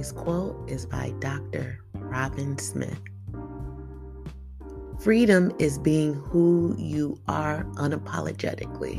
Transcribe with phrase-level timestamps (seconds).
[0.00, 1.78] Today's quote is by Dr.
[1.92, 2.98] Robin Smith.
[4.98, 8.98] Freedom is being who you are unapologetically.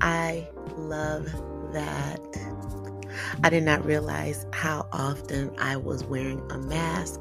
[0.00, 1.24] I love
[1.72, 2.20] that.
[3.42, 7.20] I did not realize how often I was wearing a mask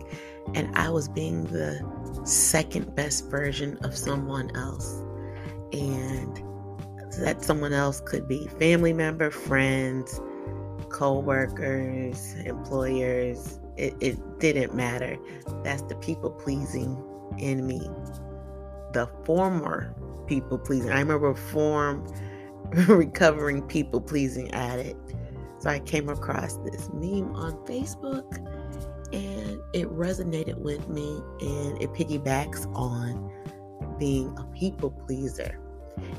[0.53, 1.81] and I was being the
[2.23, 4.93] second best version of someone else.
[5.71, 6.37] And
[7.17, 10.21] that someone else could be family member, friends,
[10.93, 13.59] co-workers, employers.
[13.75, 15.17] It, it didn't matter.
[15.63, 16.97] That's the people pleasing
[17.37, 17.81] in me.
[18.93, 19.93] The former
[20.27, 20.91] people pleasing.
[20.91, 22.07] I remember form
[22.87, 25.15] recovering people pleasing addict.
[25.59, 28.37] So I came across this meme on Facebook
[29.11, 33.31] and it resonated with me and it piggybacks on
[33.97, 35.59] being a people pleaser.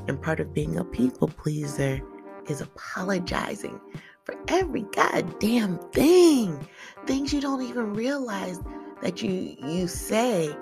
[0.07, 2.01] And part of being a people pleaser
[2.49, 3.79] is apologizing
[4.25, 6.67] for every goddamn thing.
[7.05, 8.59] Things you don't even realize
[9.01, 10.53] that you you say.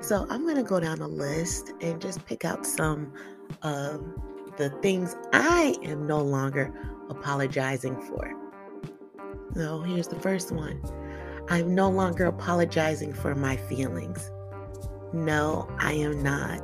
[0.00, 3.12] So I'm gonna go down a list and just pick out some
[3.62, 4.04] of
[4.56, 6.72] the things I am no longer
[7.08, 8.32] apologizing for.
[9.54, 10.82] So here's the first one.
[11.48, 14.30] I'm no longer apologizing for my feelings.
[15.12, 16.60] No, I am not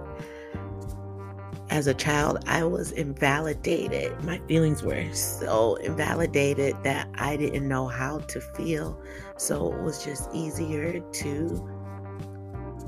[1.71, 4.23] as a child, I was invalidated.
[4.25, 9.01] My feelings were so invalidated that I didn't know how to feel.
[9.37, 11.77] So it was just easier to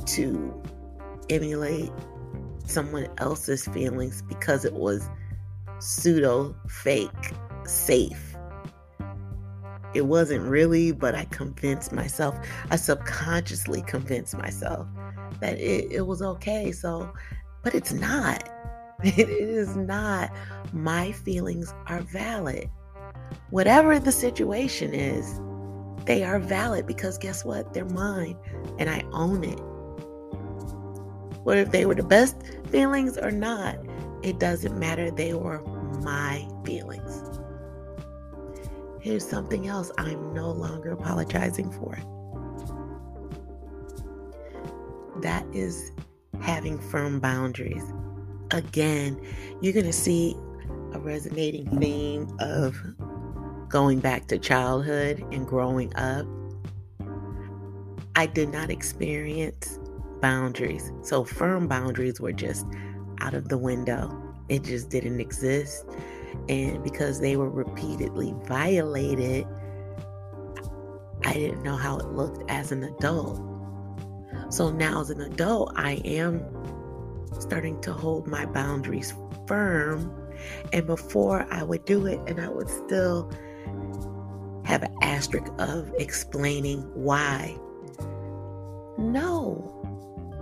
[0.05, 0.63] to
[1.31, 1.93] emulate
[2.67, 5.09] someone else's feelings because it was
[5.79, 7.11] pseudo fake
[7.65, 8.37] safe.
[9.95, 12.35] It wasn't really, but I convinced myself,
[12.71, 14.89] I subconsciously convinced myself
[15.41, 16.73] that it, it was okay.
[16.73, 17.13] So,
[17.63, 18.49] but it's not
[19.05, 20.31] It is not.
[20.73, 22.71] My feelings are valid.
[23.51, 25.41] Whatever the situation is,
[26.07, 27.75] they are valid because guess what?
[27.75, 28.37] They're mine
[28.79, 29.61] and I own it.
[31.47, 32.37] If they were the best
[32.69, 33.77] feelings or not?
[34.23, 35.11] It doesn't matter.
[35.11, 35.61] They were
[36.03, 37.23] my feelings.
[39.01, 41.99] Here's something else I'm no longer apologizing for.
[45.21, 45.91] That is
[46.41, 47.83] having firm boundaries
[48.53, 49.21] again,
[49.61, 50.37] you're going to see
[50.93, 52.77] a resonating theme of
[53.69, 56.27] going back to childhood and growing up.
[58.15, 59.79] I did not experience
[60.21, 60.93] boundaries.
[61.03, 62.67] So, firm boundaries were just
[63.21, 65.87] out of the window, it just didn't exist.
[66.49, 69.47] And because they were repeatedly violated,
[71.25, 73.41] I didn't know how it looked as an adult.
[74.51, 76.45] So now, as an adult, I am
[77.41, 79.15] starting to hold my boundaries
[79.47, 80.13] firm.
[80.73, 83.31] And before I would do it, and I would still
[84.65, 87.57] have an asterisk of explaining why.
[88.99, 89.69] No,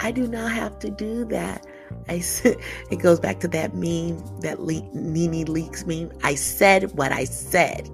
[0.00, 1.66] I do not have to do that.
[2.08, 2.56] I said,
[2.90, 6.12] it goes back to that meme, that le- Nene Leakes meme.
[6.22, 7.88] I said what I said.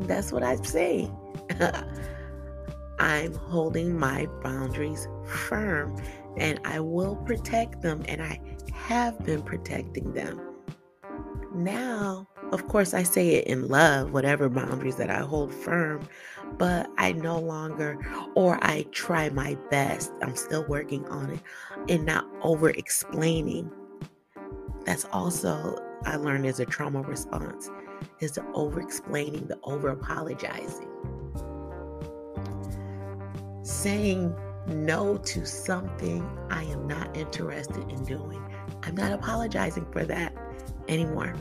[0.00, 1.14] That's what I'm saying.
[2.98, 6.00] I'm holding my boundaries firm
[6.36, 8.40] and I will protect them, and I
[8.72, 10.40] have been protecting them.
[11.54, 16.06] Now, of course, I say it in love, whatever boundaries that I hold firm,
[16.58, 17.98] but I no longer,
[18.34, 21.40] or I try my best, I'm still working on it,
[21.88, 23.70] and not over explaining.
[24.84, 27.70] That's also, I learned as a trauma response,
[28.20, 30.88] is the over explaining, the over apologizing.
[33.62, 34.34] Saying
[34.66, 38.42] no to something I am not interested in doing.
[38.82, 40.34] I'm not apologizing for that
[40.88, 41.34] anymore.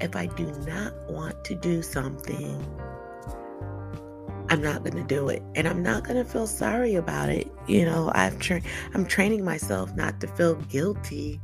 [0.00, 2.60] If I do not want to do something,
[4.48, 7.50] I'm not going to do it and I'm not going to feel sorry about it.
[7.66, 8.62] You know, I've tra-
[8.92, 11.40] I'm training myself not to feel guilty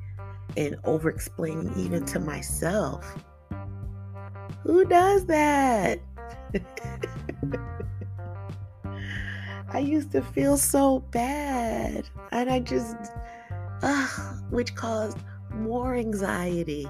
[0.57, 3.17] and over explaining even to myself.
[4.63, 6.01] Who does that?
[9.73, 12.09] I used to feel so bad.
[12.33, 12.97] And I just,
[13.83, 15.19] ugh, which caused
[15.55, 16.89] more anxiety.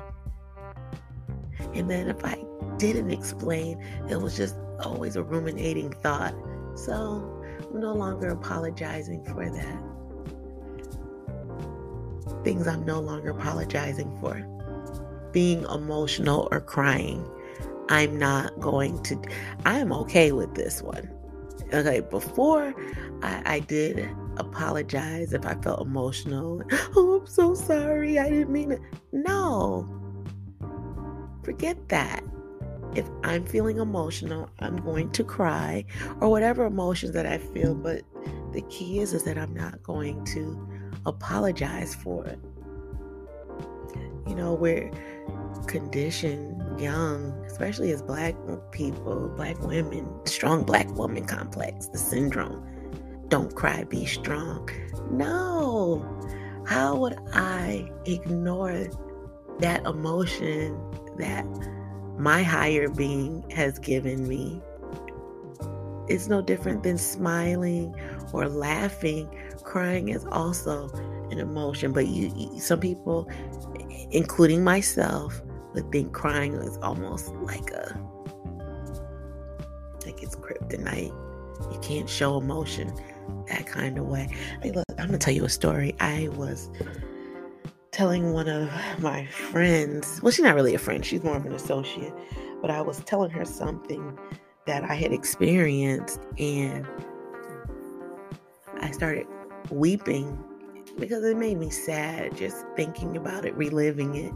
[1.75, 2.43] And then if I
[2.79, 6.35] didn't explain, it was just always a ruminating thought.
[6.75, 9.82] So I'm no longer apologizing for that.
[12.44, 14.47] Things I'm no longer apologizing for.
[15.32, 17.29] Being emotional or crying.
[17.91, 19.21] I'm not going to,
[19.67, 21.11] I'm okay with this one
[21.72, 22.74] okay, before
[23.22, 26.62] I, I did apologize if I felt emotional.
[26.96, 28.18] Oh, I'm so sorry.
[28.18, 28.80] I didn't mean it.
[29.12, 29.88] No.
[31.44, 32.22] Forget that.
[32.94, 35.84] if I'm feeling emotional, I'm going to cry
[36.20, 37.74] or whatever emotions that I feel.
[37.74, 38.02] But
[38.52, 40.68] the key is, is that I'm not going to
[41.06, 42.38] apologize for it.
[44.26, 44.90] You know, we're
[45.67, 48.35] conditioned young, especially as black
[48.73, 52.67] people, black women, strong black woman complex, the syndrome.
[53.29, 54.69] Don't cry, be strong.
[55.11, 56.05] No.
[56.67, 58.87] How would I ignore
[59.61, 60.79] that emotion
[61.19, 61.44] that
[62.21, 64.61] my higher being has given me.
[66.09, 67.94] It's no different than smiling
[68.32, 69.29] or laughing.
[69.62, 70.91] Crying is also
[71.31, 73.27] an emotion, but you, you some people,
[74.10, 75.40] including myself,
[75.74, 77.98] would think crying is almost like a
[80.04, 81.14] like it's kryptonite.
[81.72, 82.92] You can't show emotion
[83.48, 84.34] that kind of way.
[84.64, 85.94] Look, I'm gonna tell you a story.
[86.00, 86.70] I was
[87.92, 88.70] telling one of
[89.00, 92.14] my friends, well, she's not really a friend, she's more of an associate,
[92.60, 94.18] but I was telling her something
[94.66, 96.86] that I had experienced, and
[98.80, 99.26] I started
[99.70, 100.42] weeping
[100.98, 104.32] because it made me sad just thinking about it, reliving it.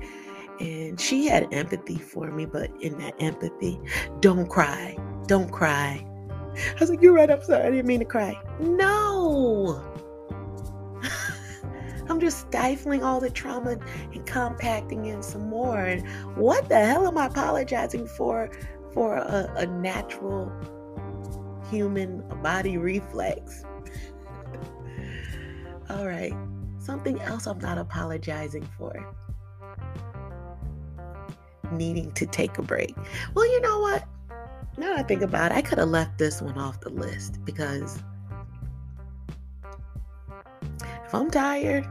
[0.60, 3.80] And she had empathy for me, but in that empathy,
[4.20, 4.96] don't cry,
[5.26, 6.06] don't cry.
[6.56, 8.40] I was like, You're right, I'm sorry, I didn't mean to cry.
[8.60, 9.82] No,
[12.08, 13.78] I'm just stifling all the trauma
[14.12, 15.78] and compacting in some more.
[15.78, 18.50] And what the hell am I apologizing for?
[18.92, 20.52] For a, a natural
[21.68, 23.64] human body reflex.
[25.94, 26.32] All right.
[26.79, 29.14] Something else I'm not apologizing for.
[31.73, 32.94] Needing to take a break.
[33.35, 34.05] Well, you know what?
[34.76, 38.02] Now I think about it, I could have left this one off the list because
[41.06, 41.87] if I'm tired,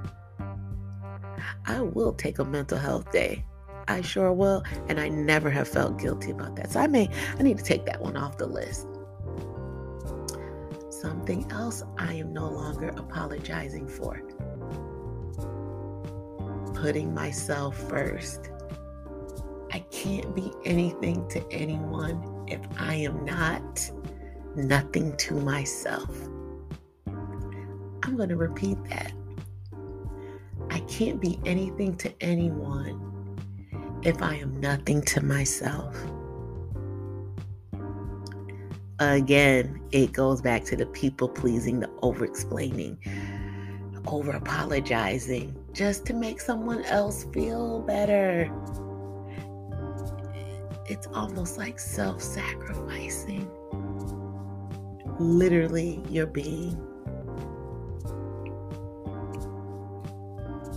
[1.65, 3.45] I will take a mental health day.
[3.87, 4.63] I sure will.
[4.89, 6.71] And I never have felt guilty about that.
[6.71, 8.87] So I may, I need to take that one off the list.
[11.03, 14.21] Something else I am no longer apologizing for
[16.73, 18.49] putting myself first.
[19.73, 23.91] I can't be anything to anyone if I am not
[24.55, 26.09] nothing to myself.
[27.05, 29.11] I'm going to repeat that.
[30.69, 33.37] I can't be anything to anyone
[34.03, 35.97] if I am nothing to myself.
[39.11, 42.97] Again, it goes back to the people pleasing, the over explaining,
[44.07, 48.51] over apologizing just to make someone else feel better.
[50.85, 53.49] It's almost like self sacrificing.
[55.19, 56.77] Literally, you're being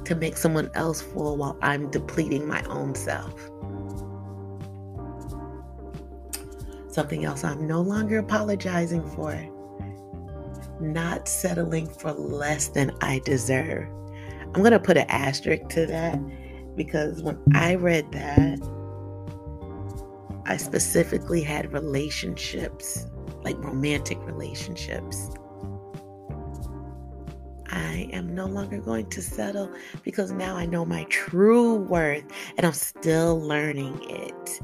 [0.04, 3.50] to make someone else full while I'm depleting my own self.
[6.96, 9.34] Something else I'm no longer apologizing for.
[10.80, 13.86] Not settling for less than I deserve.
[14.54, 16.18] I'm going to put an asterisk to that
[16.74, 18.58] because when I read that,
[20.46, 23.04] I specifically had relationships,
[23.44, 25.28] like romantic relationships
[27.68, 29.70] I am no longer going to settle
[30.02, 32.24] because now I know my true worth
[32.56, 34.60] and I'm still learning it.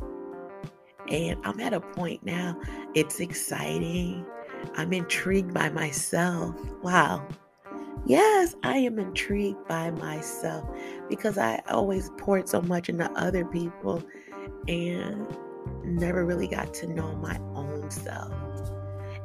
[1.13, 2.59] And I'm at a point now,
[2.95, 4.25] it's exciting.
[4.77, 6.57] I'm intrigued by myself.
[6.83, 7.29] Wow.
[8.07, 10.69] Yes, I am intrigued by myself
[11.11, 14.03] because I always poured so much into other people
[14.67, 15.27] and
[15.85, 18.33] never really got to know my own self.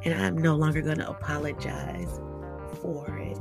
[0.04, 2.20] And I'm no longer going to apologize
[2.82, 3.38] for it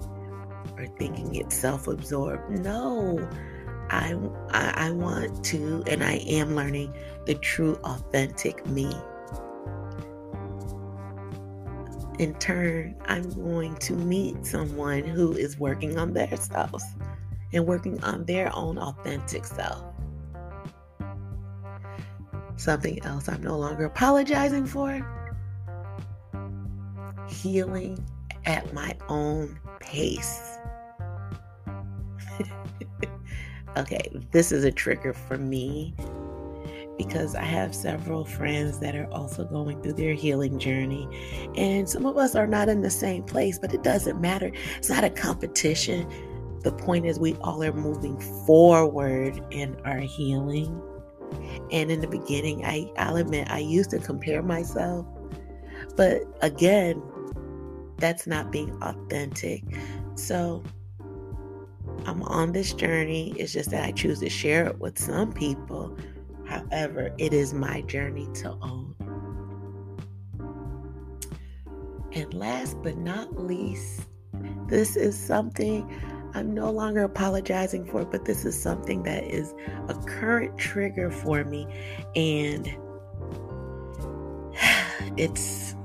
[0.78, 2.50] or thinking it's self absorbed.
[2.64, 3.30] No,
[3.90, 4.16] I,
[4.52, 6.94] I, I want to, and I am learning
[7.26, 8.92] the true, authentic me.
[12.20, 16.82] In turn, I'm going to meet someone who is working on their self
[17.54, 19.84] and working on their own authentic self.
[22.56, 25.06] Something else I'm no longer apologizing for
[27.30, 28.04] healing
[28.46, 30.58] at my own pace.
[33.78, 35.94] Okay, this is a trigger for me
[36.98, 41.08] because I have several friends that are also going through their healing journey.
[41.56, 44.52] And some of us are not in the same place, but it doesn't matter.
[44.78, 46.10] It's not a competition.
[46.64, 50.82] The point is, we all are moving forward in our healing.
[51.72, 55.06] And in the beginning, I, I'll admit, I used to compare myself.
[55.96, 57.02] But again,
[57.98, 59.64] that's not being authentic.
[60.16, 60.64] So
[62.06, 63.34] I'm on this journey.
[63.38, 65.98] It's just that I choose to share it with some people
[66.48, 68.96] However, it is my journey to own.
[72.14, 74.04] And last but not least,
[74.68, 75.90] this is something
[76.34, 79.54] I'm no longer apologizing for, but this is something that is
[79.90, 81.68] a current trigger for me.
[82.16, 82.68] And
[85.18, 85.76] it's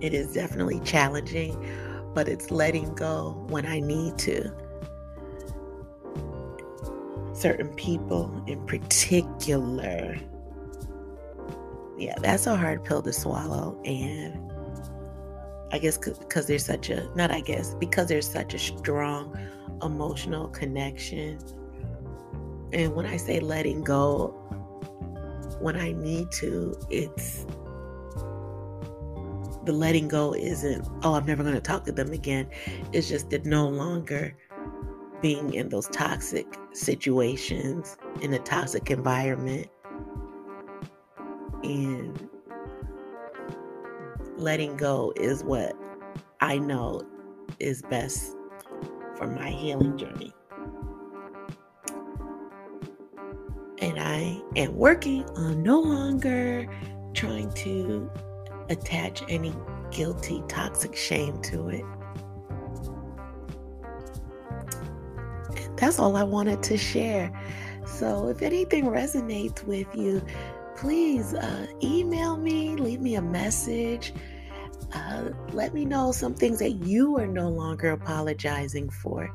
[0.00, 1.52] it is definitely challenging,
[2.14, 4.52] but it's letting go when I need to.
[7.32, 10.16] Certain people in particular.
[11.98, 13.80] Yeah, that's a hard pill to swallow.
[13.84, 14.38] And
[15.72, 19.36] I guess because there's such a, not I guess, because there's such a strong
[19.82, 21.38] emotional connection.
[22.72, 24.28] And when I say letting go,
[25.60, 27.46] when I need to, it's
[29.64, 32.48] the letting go isn't, oh, I'm never going to talk to them again.
[32.92, 34.36] It's just that no longer
[35.20, 39.68] being in those toxic situations, in a toxic environment,
[41.62, 42.28] and
[44.36, 45.74] letting go is what
[46.40, 47.02] I know
[47.58, 48.36] is best
[49.16, 50.32] for my healing journey.
[53.80, 56.66] And I am working on no longer
[57.14, 58.10] trying to
[58.68, 59.54] attach any
[59.90, 61.84] guilty, toxic shame to it.
[65.56, 67.30] And that's all I wanted to share.
[67.86, 70.22] So if anything resonates with you,
[70.76, 74.12] please uh, email me, leave me a message.
[74.92, 79.34] Uh, let me know some things that you are no longer apologizing for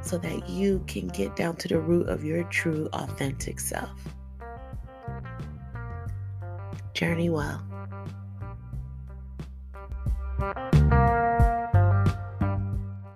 [0.00, 3.90] so that you can get down to the root of your true, authentic self.
[6.94, 7.67] Journey well.